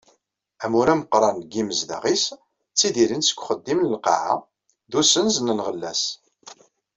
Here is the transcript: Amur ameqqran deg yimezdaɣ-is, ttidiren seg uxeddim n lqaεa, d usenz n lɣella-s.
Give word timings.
Amur 0.63 0.87
ameqqran 0.93 1.35
deg 1.41 1.51
yimezdaɣ-is, 1.55 2.23
ttidiren 2.71 3.23
seg 3.25 3.37
uxeddim 3.39 3.79
n 3.81 3.89
lqaεa, 3.93 4.35
d 4.91 4.93
usenz 4.99 5.35
n 5.41 5.55
lɣella-s. 5.59 6.03